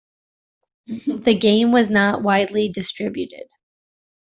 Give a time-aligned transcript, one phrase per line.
[0.87, 3.45] The game was not widely distributed.